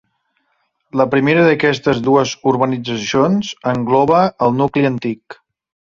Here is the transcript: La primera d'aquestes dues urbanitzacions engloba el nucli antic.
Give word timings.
La 1.01 1.05
primera 1.11 1.43
d'aquestes 1.49 2.01
dues 2.09 2.33
urbanitzacions 2.53 3.53
engloba 3.75 4.27
el 4.49 4.61
nucli 4.65 4.93
antic. 4.95 5.43